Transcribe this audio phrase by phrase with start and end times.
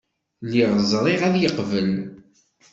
[0.45, 1.89] Lliɣ ẓriɣ ad yeqbel.